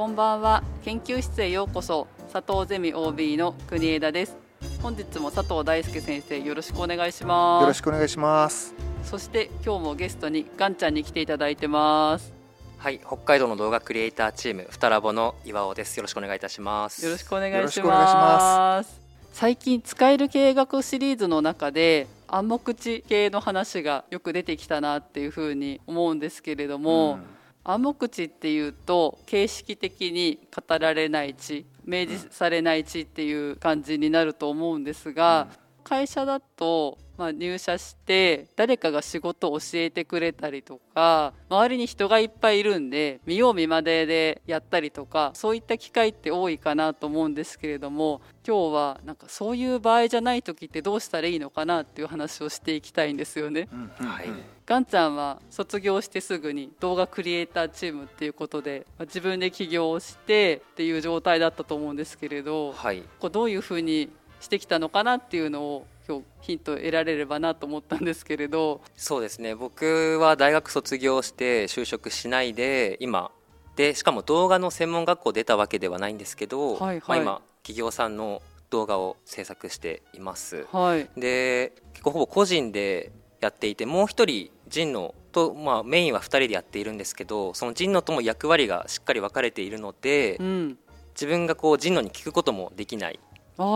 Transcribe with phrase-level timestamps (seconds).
[0.00, 0.62] こんばんは。
[0.82, 2.06] 研究室へようこそ。
[2.32, 4.38] 佐藤ゼミ OB の国枝です。
[4.80, 7.62] 本日も佐藤大輔先生よろしくお願いします。
[7.64, 8.74] よろしくお願いします。
[9.04, 12.32] そして今日もゲストにガンちゃんに来ていただいてます。
[12.78, 15.98] はい北海道の動画クリエイターチームふたラボの岩尾です。
[15.98, 17.04] よろしくお願いいたします。
[17.04, 19.02] よろしくお願いします。
[19.34, 35.48] 最近使える経営学シリーズの中で暗黙知系の話がよく出てきたなっていうふうに思うんですけれども、うん暗黙知っていうと形式的に語られない知明示されない知っていう感じになると思うんですが、
[35.84, 53.68] 会社だとまあ、入社して誰かが仕事を教えてくれたりとか周りに人がいっぱいいるんで見よう見まねでやったりとかそういった機会って多いかなと思うんですけれども今日はなんかそういう場合じゃない時ってどうしたらいいのかなっていう話をしていきたいんですよね。
[53.98, 54.26] はい。
[54.64, 64.10] ガンちゃんは卒業してすぐに動画クリエイターチームっていうことで自分で起業してっていう状態だったと思うんですけれど、はい、こうどういうふうに
[64.40, 68.80] してきたのかなっていうのを今日ヒント得られればなと思ったんですけれど。
[68.96, 69.54] そうですね。
[69.54, 73.30] 僕は大学卒業して就職しないで今
[73.76, 83.10] でしかも動画の専門学校出たわけではないんですけど、はいはい、まあ、今企業さんの動画を制作しています、はい、で結構ほぼ個人で
[83.40, 90.78] やっていてもう一人神野と、まあ、メインは2人でやっているんですけどその神野とも役割がしっかり分かれているので、うん、
[91.14, 93.18] 自分がこう神野に聞くこともできない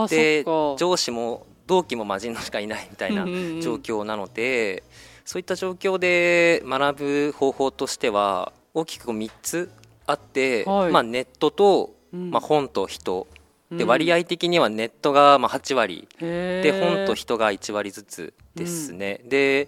[0.09, 3.25] で上司も同期も魔人のしかいないみたいな
[3.61, 4.83] 状況なので、
[5.25, 9.71] そういった状況で学ぶ方法としては大きく3つ
[10.05, 13.27] あって、はい、まあ、ネットと、まあ、本と人。
[13.71, 16.07] で割合的にはネットがまあ8割。
[16.19, 19.67] で本と人が1割ずつですね、うん、で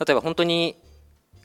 [0.00, 0.76] 例えば本当に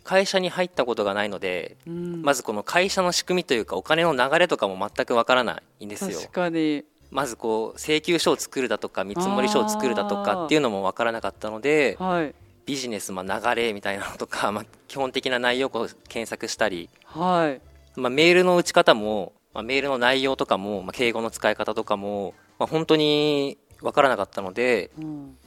[0.04, 6.19] 会社に入ったことがないので、うん、まずこの会社の仕組みというかお金の流れとかも全くわからないんですよ。
[6.19, 12.34] 確かにまずこう請求書を作るだとか見積書を作るだとかっていうのも分からなかったので、はい、
[12.66, 17.56] ビジネスまあ流れみたいなのとか、まあ、基本的な内容を検索したり、は
[17.96, 18.00] い。
[18.00, 25.38] まあ、メールの打ち方も、まあ、メールの内容とかも、まあ、敬語の使い方とかも、まあ、本当に分からなかったので、うん、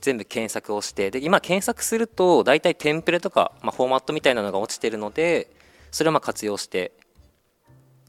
[0.00, 5.50] 全部検索をしてで今検索すると大体テンプレとか、まあ、フォーマットみたいなのが落ちてるので
[5.90, 6.92] それをまあ活用して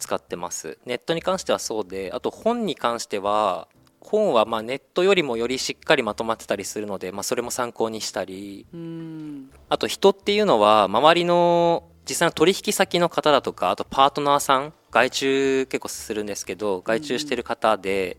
[0.01, 0.77] 使ってます。
[0.85, 3.67] ネットに関してはそうであと本に関しては
[4.01, 8.65] 本はまネットよりもよりしっかりまとまってたりするので、まあ、それも参考にしたり。
[9.69, 18.17] あと人っていうのは周りの実際の取引先の方だとかあとパートナーさん外注結構するんですけど外注してる方で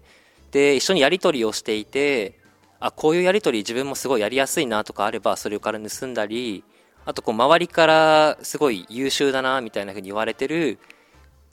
[0.52, 2.38] で一緒にやり取りをしていて
[2.78, 6.64] あこういうやり取り自分もすごいやりやすいなとかあればそれから盗んだり
[7.04, 10.78] あとこう周りからすごい優秀だなみたいなふうに言われてる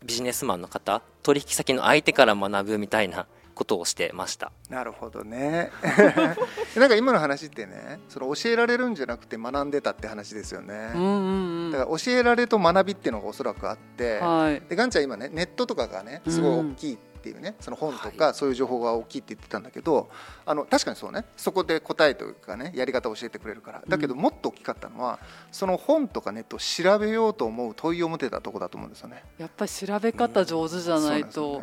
[0.03, 3.27] ビジネスマンの方取引先の相手から学ぶみたいな
[3.59, 4.53] ことをしてました。
[4.69, 5.69] なるほどね。
[6.77, 20.09] なんか今の話ってねその教えられるんじゃなくて学んでたって話ですよね、うんうんうん、だから教えられと学びっていうのがおそらくあって、はい、でガンちゃん今ねネットとかがねすごい大きいっていうねその本とかそういう情報が大きいって言ってたんだけど、
[20.45, 21.25] あの確かにそうね。
[21.37, 23.83] そこで答えというかねやり方を教えてくれるから。
[23.87, 25.19] だけどもっと大きかったのは
[25.51, 29.23] その本とかネットを調べようと思う問いを持てたとこだと思うんですよね。
[29.37, 31.61] やっぱり調べ方上手じゃないと、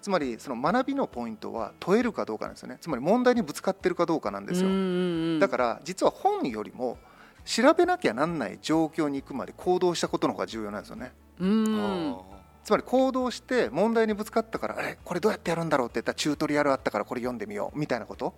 [0.00, 2.78] つまりその学びのポイントは問えるかどうかなんですよね。
[2.80, 5.40] つまり問題にぶつかってるかどうかなんですよ。
[5.40, 6.98] だから実は本よりも
[7.44, 11.12] 調べなきゃなんない状況に行くまで行動したことの方が重要なんですよね。
[11.40, 12.16] うん
[12.64, 14.98] つまり行動して問題にぶつかったからあれ？
[15.04, 18.34] これどうやってやるんだろうって言ったらチュートリアルあったからこれ読んでみようみたいなこと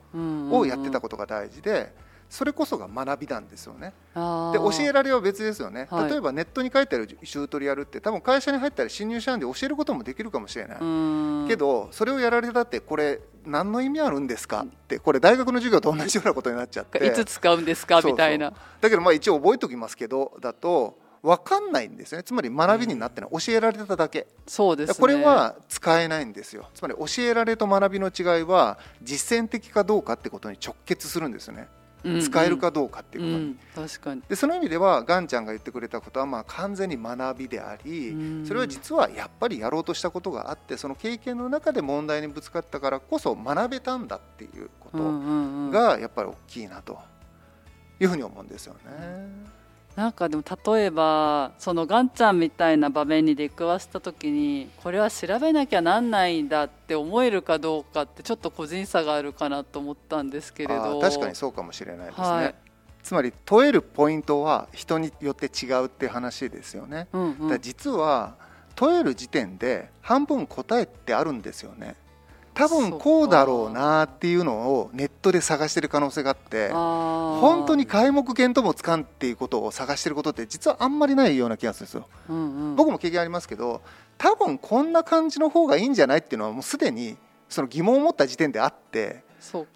[0.51, 2.07] をやってたことが大事で。
[2.29, 3.93] それこそが学びなんですよね。
[4.13, 10.79] で教えられは別ですよね、はい、例えばネットに書いてあるチュートリアルって多分会社に入ったり新入社員で教えることもできるかもしれない。
[11.47, 17.07] けどそれをやられたってこれ何の意味あるんですかってこれ大学の授業と同じようなことになっちゃって。
[17.07, 18.01] いつ使うんですか？
[18.03, 18.53] みたいな。
[18.81, 22.23] だけどまあ一応覚えておきますけどだと分かんないんですね。
[22.23, 24.29] つまり学びになってない、教えられただけ。
[24.47, 26.69] そうです、ね、これは使えないんですよ。
[26.73, 31.69] つまり教えられと学びの違いは実践的かどうかってことに直結するんですよね。
[32.23, 34.23] 使えるかどうかっていうことに、うんうん、確かに。
[34.29, 46.97] でその意味ではガンちゃんが言ってくれたことはまあ完全に学びであり、うん、それは実はやっぱりやろうとしたことがあってその経験の中で問題にぶつかったからこそ学べたんだっていうことがやっぱり大きいなと
[47.99, 49.56] いうふうに思うんですよね。
[49.97, 61.01] なんかでも例えばそのガンちゃんみたいな場面に出くわした時にこれは調べなきゃなんないんだって思えるかどうかってちょっと個人差があるかなと思ったんですけれど。
[61.01, 62.55] 確かにそうかもしれないですね、はい、
[63.03, 68.35] つまり問えるポイントは人によって違うって話ですよね、うんうん、実は
[68.75, 71.97] 問える時点で半分答えってあるんですよね
[72.57, 83.83] 多分こうだろうなっていうのをネットで探してる可能性があって本当に皆目見当もつかんっていうことを探してることって実はあんまりないような気がするんですよ、うんうん、僕も経験ありますけど
[84.17, 87.19] 多分こんな感じの方がいいんじゃないっていうのはもうすでに
[87.51, 89.23] その疑問を持った時点であって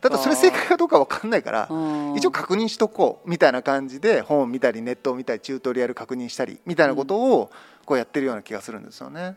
[0.01, 1.69] ただそれ正解かどうか分かんないから
[2.17, 7.51] 一応確認しとこうみたいな感じで本を見たりネットを見たりチュートリアル確認したりみたいなことを
[7.85, 9.37] こうやってるような気がするんですよね。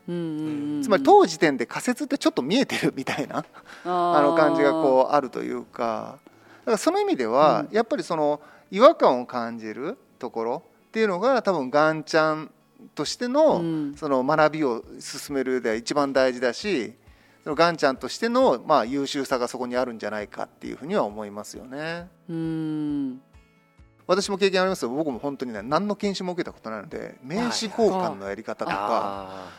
[0.82, 3.44] つまり当時点で仮説ってちょっと見えてるみたいな
[3.84, 6.18] あの感じがこうあるというか。
[6.64, 8.40] だからその意味ではやっぱりその
[8.70, 12.50] 違和感を感じるところっていうのが多分ガンちゃん
[12.94, 13.62] としての
[13.96, 16.94] その学びを進める上では一番大事だし
[17.44, 22.08] そのガンちゃんとしてのまあ優秀さがそこにあるんじゃないかっていうふうには思いますよね。
[22.28, 23.20] うん。
[24.06, 24.88] 私も経験ありますよ。
[24.88, 29.50] 僕も本当にね何の研修も受けたことないので名刺交換のやり方とか、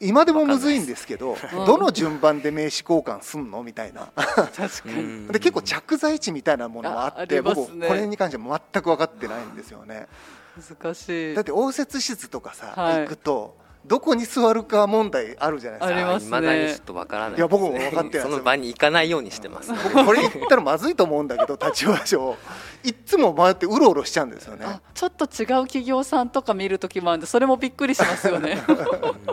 [0.00, 1.36] 今でもむずいんですけど、
[1.66, 4.10] どの順番で名刺交換すんのみたいな。
[4.16, 5.28] 確かに。
[5.28, 10.08] で結構着在地みたいなものもあって、僕これに関しては全く分かってないんですよね。
[10.56, 11.34] 難しい。
[11.34, 15.96] だって応接室とかさ、行くとどこに座るか問題あるじゃないですか。
[15.96, 16.40] ありますね。
[16.42, 19.72] だにちょっとわからない、ね、いや僕も分かってないその場に行かないようにしてます。
[19.72, 22.36] 僕これ言ったらまずいと思うんだけど立場上
[22.84, 24.66] いつも回ってうろうろしちゃうんですよね。
[24.94, 28.58] ちょっと違う企業さんとか見る時もあるんでそれもびっくりしますよね。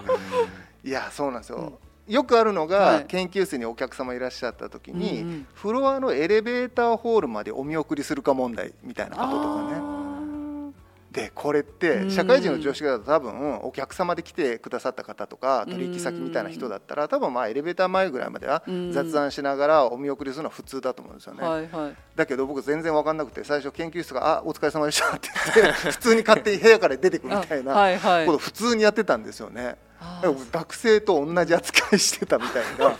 [0.83, 1.79] いやそうなんですよ。
[2.07, 9.63] うん、よくあるのが、はい、研究室にお客様いらっしゃった時に、うんうん、フロアのエレベーターホールまでお見送りするか問題みたいなこととか
[10.03, 10.06] ね。
[11.17, 18.61] でこれって社会人の常識だと多分お客様で来てくださった方とか取引先みたいな人だったら多分まあエレベーター前ぐらいまでは
[18.91, 27.73] 雑談しながらお見送りするのは普通だと思うんですよね、はいはい、だけど僕全然分かんなくて最初研究室が「あお疲れ様でした」って言って 普通に勝手に部屋から出てくみたいな
[28.27, 29.75] こと普通にやってたんですよね。
[30.51, 32.95] 学生と同じ扱いしてたみたいな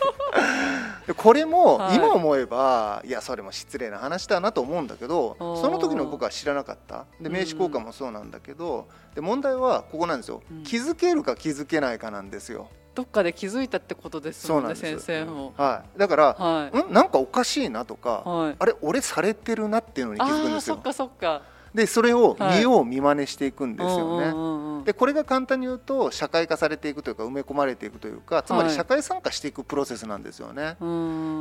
[1.15, 7.06] これも今思えば、い、やそれも失礼な話だなと思うんだけどその時の僕は知らなかった。
[7.21, 12.69] で名刺交換もそうなんだけど、で問題はここなんですよ、気づけるか気づけないかなんですよ。
[12.94, 16.92] どっかで気づいたってことですもんね先生も、はい、だから、はい、ん？
[16.92, 20.75] なんかおかしいなとか、はい、あれ俺されてるなっていうのに気づくんですよ。
[20.75, 21.44] そっかそっか
[21.78, 24.84] でそれを見よう見まねしていくんですよね。
[24.84, 30.76] でこれが簡単に言うと社会化されていくというか埋め込まれていくというかつまり社会参加していくプロセスなんですよね。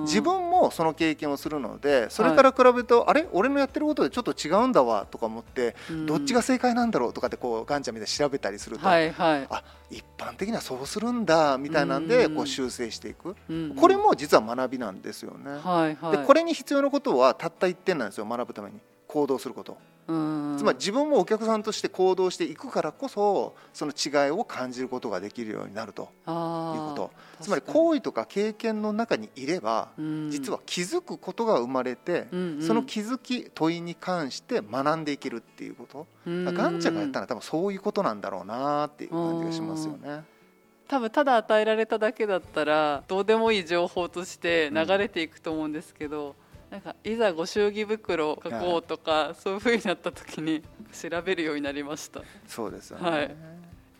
[0.02, 3.26] 自分もその経験をするのでそれから比べると、あれ？
[3.32, 5.74] 俺のやってることでちょっと違うんだわとか思って
[6.06, 13.34] どっちが正解なんだろうとかってこうガンちゃんみたいに調べたりすると、はいはい、あ一般的にはそうするんだみたいなんでこう修正していく。
[13.80, 15.52] これも実は学びなんですよね。
[15.62, 18.80] はいはい、でこれに必要なことはたった一点なんですよ学ぶために。
[19.06, 19.78] 行動すること。
[20.06, 20.10] つ
[20.62, 27.10] まり自分もお客さんとして行動していくからこそその違いを感じることができるようになるということ。
[27.40, 29.88] つまり行為とか経験の中にいれば
[30.30, 32.28] 実は気づくことが生まれて
[32.60, 36.06] その気づき問いに関して学んでいけるっていうこと。
[36.26, 40.24] ガンちゃんがやったのは多分そういうことなんだろうなっていう感じがしますよね。
[40.88, 46.36] 多分ただ与えられただけだったらどうでもいい情報として流れていくと思うんですけど、
[46.70, 52.22] なんかいざご祝儀袋を書こうとかそういうふうになった時に調べるようになりました。
[52.46, 53.36] そうですよね、はい、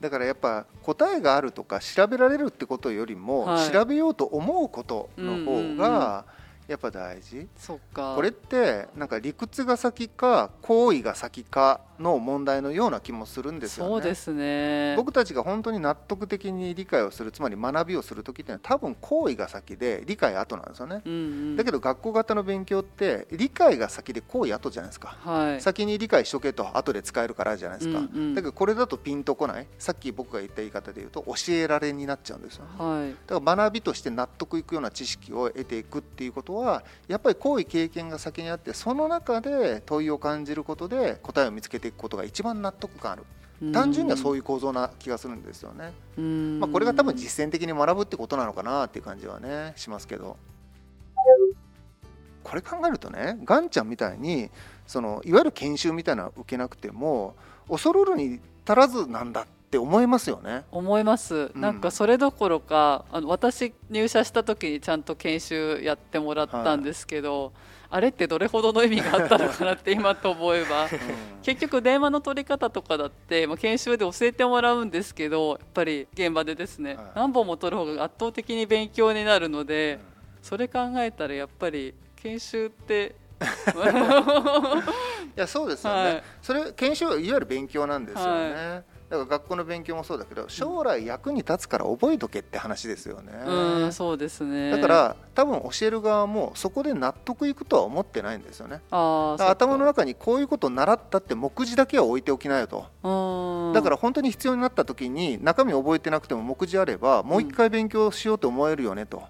[0.01, 6.25] だからやっぱ答えがあるとか調べられるってことよりも、はい、調べようと思うことの方が
[6.67, 8.15] やっぱ大事、そっか。
[8.17, 13.91] これってなんか理屈が先か行為が先かの問題のような気もするんですよね。
[13.91, 14.95] そうですね。
[14.97, 21.03] 僕たちが本当に納得的に理解をするつまり学びをする時ってのは多分行為が先で理解後なんですよね。
[21.05, 29.67] うんうん、だけど学校型の勉強って理解が先で行為後じゃないですか、はい、先に理解しとけと後で使えるからじゃないですか、うんうん、だけどこれだとピンとこない？
[29.79, 43.25] さっき僕が言った言い方で言うと教えられになっちゃうんですよ、ね、はい、だから学びとして納得いくような知識を得ていくっていうことはやっぱり行為経験が先にあってその中で問いを感じることで答えを見つけてていくことが一番納得感ある
[43.73, 45.93] 単純にはそういう構造な気がするんですよね。
[46.61, 50.37] まあ、これが多分実践的に学ぶってことなのかなっていう感じはねしますけど。
[52.45, 54.51] これ考えるとねガンちゃんみたいに
[54.87, 57.35] そのいわゆる研修みたいなの受けなくても
[57.69, 59.47] 恐るるに足らずなんだっ
[59.77, 60.65] て思いますよね。
[60.73, 67.53] 思います、うん、なんかそれどころかあの私入社した時にちゃんと研修やってもらったんですけど、はい。
[67.89, 70.89] あれってどれほどの意味があったのかなって今と思えば。
[71.43, 80.01] 結局電話の取り方とかだって、まあ、研修で教えてもらうんですけどやっぱり現場でですね、何本も取る方が圧倒的に勉強になるので、
[80.43, 83.15] それ考えたらやっぱり研修って
[85.37, 93.33] いやそうですよね、はい、それ研修いわゆる勉強なんですよね、はいだから学校の勉強もそうだけど将来役に立つから覚えとけって話ですよね。
[93.47, 98.81] うんそうですねだから多分教える側もそこで納得いくとは思ってないんですよね。
[98.91, 102.87] あ頭の中にこういうことを習ったって目次だけは置いておきなよと。
[103.75, 109.23] だから本当に必要になった時に中身覚えてなくても目次あればもう一回勉強しようと思えるよねと。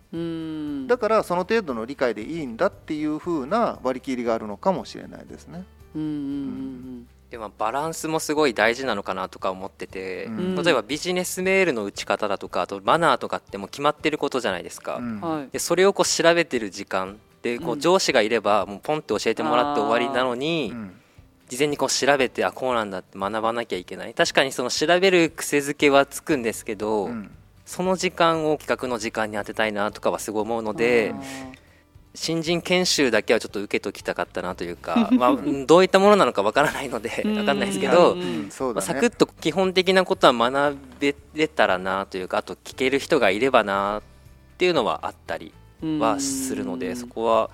[0.88, 5.64] だからその程度の理解でいいんだっていうふうな割り切りがあるのかもしれないですね。
[5.94, 20.72] うんうんうんでもバランスもすごい大事なのかなとか思ってて、うん、例えばビジネスメールの打ち方だとかあとマナーとかっても決まってることじゃないですか、うん、でそれをこう調べてる時間でこう上司がいればもうポンって教えてもらって終わりなのに、
[21.48, 24.14] 事前にこう調べてあこうなんだって学ばなきゃいけない。
[24.14, 27.08] 確かにその調べる癖づけはつくんですけど、
[27.64, 31.14] その時間を企画の時間に当てたいなとかはすごい思うので。
[32.16, 44.02] 新人研修だけはちょっと受けときたかったなというか、 まあ、どういったものなのかわからないのでわかんないですけど、ね、まあ、サクッと基本的なことは学べれたらなというかあと聞ける人がいればなっ
[44.58, 47.50] ていうのはあったりはするのでそこは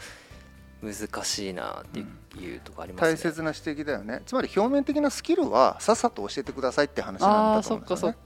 [0.83, 2.61] 難しいなっていう。
[2.65, 4.23] とこあります、ね、大切な指摘だよね。
[4.27, 8.17] つまり表面的なスキルはさっさと教えてくださいって話なんだと思うんですよね。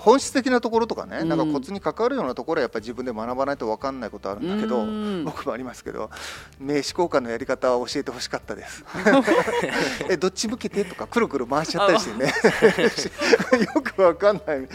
[0.00, 4.86] 本質的なところとかね、うん、なんかコツに関わるようなところはやっぱり自分で学ばないと分かんないことあるんだけど、
[5.24, 6.10] 僕もありますけど
[6.58, 8.84] 名刺交換のやり方は教えてほしかったです。
[10.08, 12.32] えどっち向けてとかくるくる回しちゃったりしてね。
[13.74, 14.68] よく分かんない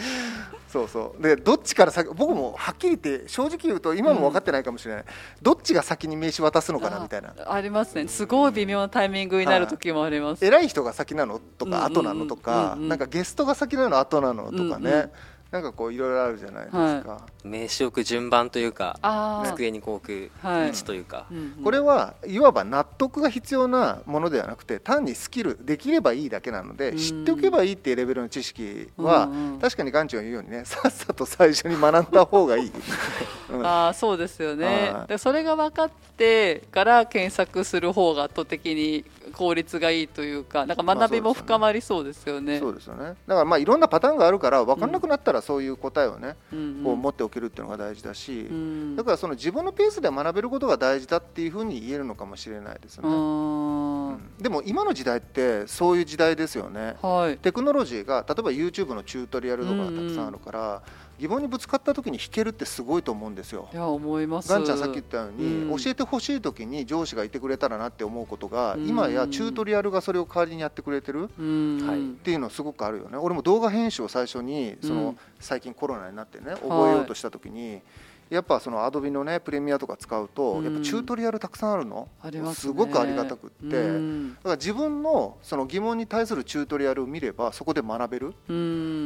[0.68, 1.22] そうそう。
[1.22, 5.08] でどっちから先僕もはっきり言って正直言うと今も分かってないかもしれない、うん、
[5.42, 7.34] どっちが先に名刺渡すのかなみたいな。
[7.46, 8.06] ありますね。
[8.08, 15.10] すごい微妙なタイミングになる時もあります、偉い人が先なのとか後なのとか、なんかゲストが先なの後なのとかね、うんうん
[15.50, 18.98] なんかこういろいろあるじゃないですか、はい、名刺置く順番というか
[19.46, 21.64] 机にこう置く位置というか、はい。
[21.64, 32.72] これはいわば納得が必要なものではなくて単にスキルできればいいだけなので、うん、知っておけばいいっていうレベルの知識は、うんうん、確かに館長が言うようにねさっさと最初に学んだ方がいい、
[33.50, 34.92] うん、ああそうですよね。
[35.08, 39.04] でそれが分かってから検索する方が圧倒的に
[39.38, 42.58] 効率がいいというかなんか学びも深まりそうですよね。
[42.58, 43.04] そうですよね。
[43.04, 53.04] だからまあいろんなパターンがあるから分かんなくなったらそういう答えをね、うん、こう持っておけるっていうのが大事だし、うん、だからその自分のペースで学べることが大事だっていうふうに言えるのかもしれないですね。
[54.36, 56.96] うん、でも今の時代ってそういう時代ですよね。
[57.02, 60.82] はい、テクノロジーが例えば YouTube のチュートリアルとかがたくさんあるから。
[61.18, 63.68] 疑問にぶつかった時に弾けるってすごいと思うんですよ。
[63.72, 64.48] いや思います。
[64.48, 73.16] ガンちゃんさっき言ったように、うん、教えてほしい時に上司がいてくれたらなって思うことが、うん、今やチュートリアルがそれを代わりにやってくれてる、うん、っていうのすごくあるよね。
[73.18, 77.82] 俺も動画編集を最初にその、最近コロナになってね覚えようとした時に、はい
[78.30, 82.08] やっぱそのアドビのねプレミアとか使うと、やっぱチュートリアルたくさんあるの、
[82.54, 88.34] すごくありがたくって、だから自分のその疑問に対するチュートリアルを見ればそこで学べる、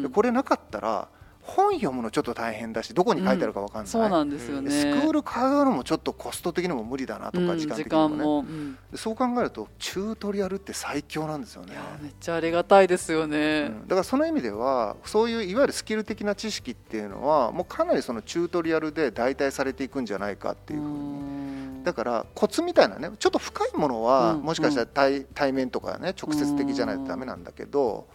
[0.03, 1.09] でこれなかったら
[1.45, 4.71] 本読むのちょっと大変だしどこに書いてあるか分かんない、うん、そうなんですよね。
[4.71, 11.75] スクール通うのもちょっとコスト的にも無理だなとか、時間的にもね、もうん、そう考えるとチュートリアルって最強なんですよね。
[12.01, 28.07] めっちゃありがたいですよね、だからその意味ではそういういわゆるスキル的な知識っていうのはもうかなりそのチュートリアルで代替されていくんじゃないかっていうふうにだからコツみたいなねちょっと深いものはもしかしたら対,、対面とかね直接的じゃないとダメなんだけど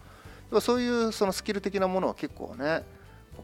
[0.60, 2.82] そういうそのスキル的なものは結構ね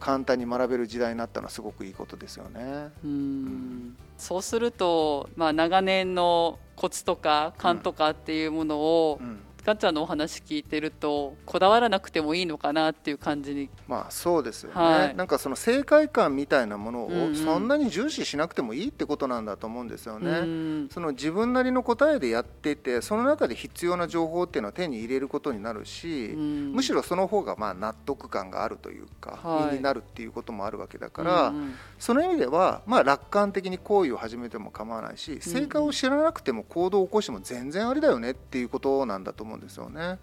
[0.01, 2.91] 簡単に学べる時代になったのはすごくいいことですよね。
[3.05, 13.71] うん、そうすると、まあ、長年のコツとか勘とかっていうものを、うんガちゃんのお話聞いてるとこだわらなくてもいいのかなっていう感じに。
[13.89, 20.43] まあそうですよね、はい、なんかその正解感みたいなものをそんなに重視しなくてもいいってことなんだと思うんですよね、うんう
[20.85, 40.19] ん、その自分なりの答えでやっていてその中で必要な情報っていうのは手に入れることになるし、うん、むしろその方がまあ納得感があるというか、はい、になるっていうこともあるわけだから、うんうん、その意味ではまあ楽観的に行為を始めても構わないし正解を知らなくても行動を起こしても全然ありだよねっていうことなんだと思うんですよね。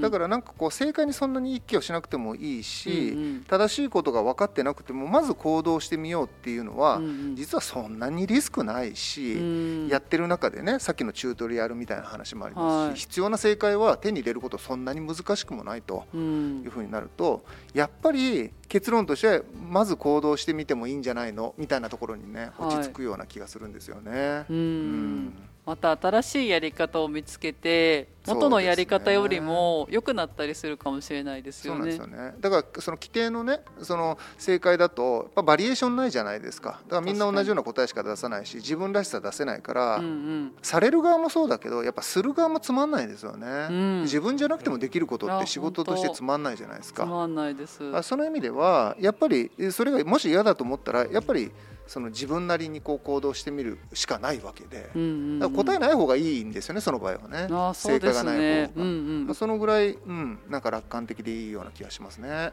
[0.00, 17.44] だからなんかこう正解にそんなに一気をしなくてもいいし、うんうん、正しいことが分かってなくてもまず行動してみようっていうのは、うんうん、実はそんなにリスクないし、うん、やってる中でねさっきのチュートリアルみたいな話もありますし、はい、必要な正解は手に入れることそんなに難しくもないというふうになると、
[17.74, 24.10] やっぱり結論としてまず行動してみてもいいんじゃないのみたいなところにね落ち着くような気がするんですよね。
[24.10, 25.32] はい、うん。
[25.64, 31.92] また新しいやり方を見つけて元のやり方よりも良くなったりするかもしれないですよね。
[31.92, 32.34] そうなんですよね。
[32.40, 36.80] だからその規定のねその正解だとバリエーションないじゃないですか。
[36.84, 47.04] だからみんな同じような答えしか出さないし自分らしさ出せないから、うんうん、される側もそうだけどやっぱする側もつまんないですよね、うん、自分じゃなくてもできることって仕事としてつまんないじゃないですか。
[47.04, 47.78] つまんないです。
[48.02, 51.50] その意味ではやっぱりそれがもし嫌だと思ったらやっぱり
[51.86, 62.52] その自分なりにこう行動してみるしかないわけで、うんうん、答えない方がいいんですよねその場合はね、ね、正解がない方が、うんうん、そのぐらい、うん、なんか楽観的でいいような気がしますね。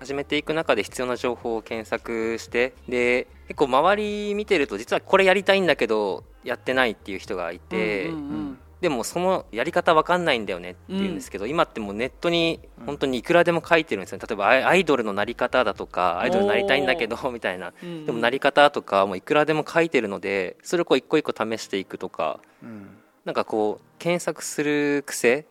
[0.00, 8.58] 始めていく中で必要な情報を検索してで結構周り見てると実はこれやりたいんだけどやってないっていう人がいて、うんうんうん。
[8.80, 14.18] でもそのやり方わかんないんだよねって言うんですけど、うん、今ってもうネットに本当にいくらでも書いてるんですよ。
[14.18, 22.88] 例えばアイドルのなり方だとかアイドルになりたいんだけどみたいな、うん、でもなり方とかもいくらでも書いてるのでそれをこう一個一個試していくとか、うん、
[23.24, 25.46] なんかこう検索する癖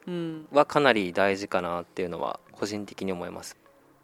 [0.52, 3.58] はかなり大事かなっていうのは個人的に思います。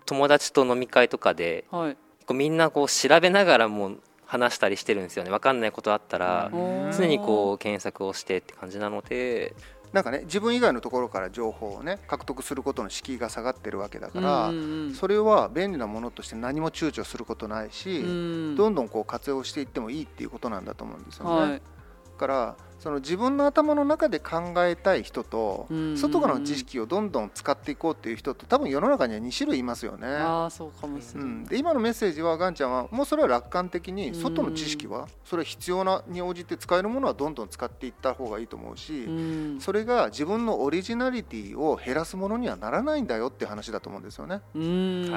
[0.06, 1.98] 友達と飲み会とかで、はい、
[2.34, 5.30] みんなこう調べながらも話したりしてるんですよね。
[5.30, 6.50] 分かんないことあったら
[6.98, 9.54] 常にこう検索をしてって感じなので。
[9.92, 14.52] なんかね自分以外のところから情報をね獲得することの敷居が下がってるわけだから、
[14.94, 18.04] それは便利なものとして何も躊躇することないし、
[18.56, 21.52] どんどんこう活用していってもいいっていうことなんだと思うんですよね。
[21.52, 21.62] はい、
[22.20, 25.68] からその自分の頭の中で考えたい人と、
[25.98, 30.08] 外からの知識をどんどん使っていこうっていう人と多分世の中には2種類いますよね。
[30.08, 39.08] あそうかもしれない、うん、で今のメッセージはガンちゃんはもうそれは楽観的に外の知識はそれは必要なに応じて使えるものはどんどん使っていった方がいいと思うし、
[39.60, 44.42] それが自分のオリジナリティを減らすものにはならないんだよっていう話だと思うんですよね。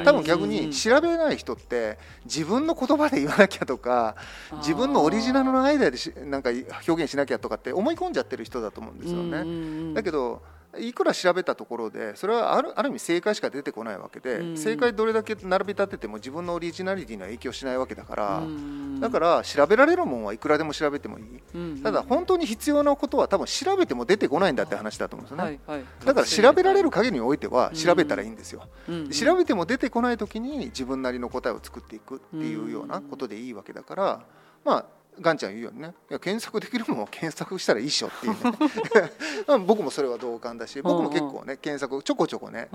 [0.04, 4.16] 多分逆に調べない人って自分の言葉で言わなきゃとか
[4.58, 6.50] 自分のオリジナルのアイデアでなんか
[6.88, 9.94] 表現しなきゃとかって思い込んじゃってる人だと思うんですよね。
[9.94, 10.42] だけど
[10.78, 25.60] いくら調べたところでそれはあるある意味正解しか出てこないわけで、うん、正解どれだけ並び立てても自分のオリジナリティには影響しないわけだから、うん、だから調べられるもんはいくらでも調べてもいい、うん、ただ本当に必要なことは多分調べても出てこないんだって話だと思うんですよね、
[26.04, 28.62] だから調べられる限りにおいては調べたらいいんですよ、
[29.10, 34.20] 調べても出てこない時に自分なりの答えを作っていくっていうようなことでいいわけだから
[34.64, 42.68] まあガンちゃん言うよねいや検索できるものを 検索したらいいっしょっていうね 僕もそれは同感だし僕も結構ね検索ちょこちょこね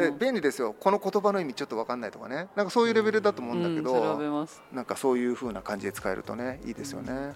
[0.00, 7.34] え便利ですよこの言葉の意味ちょっと分かんないとかねなんかそういうレベルだと思うんだけど、うん、なんかそういうふうな感じで使えるとねいいですよね。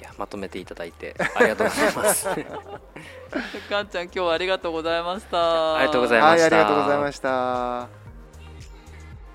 [0.00, 2.28] いやまとめていただいてありがとうございます。
[3.70, 5.76] ガンちゃん今日はありがとうございました。
[5.76, 6.36] ありがとうございました。
[6.36, 7.88] はい、ありがとうございました。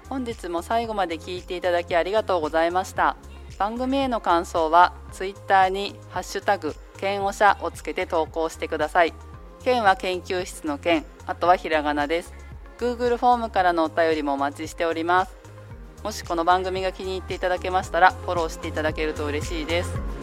[0.10, 3.16] 本日も最後まで聞いていただきありがとうございました。
[3.60, 9.14] 番組への感想はツイッターにハッシュタグ剣おしゃをつけて投稿してください。
[9.66, 12.34] 剣は研究室の剣あとはひらがなです。
[12.78, 15.36] Google フォームからのお便りもお待ちしております。
[16.06, 20.19] もしこの番組が気に入っていただけましたらフォローしていただけると嬉しいです。